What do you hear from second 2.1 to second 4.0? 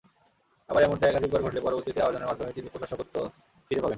মাধ্যমেই তিনি প্রশাসকত্ব ফিরে পাবেন।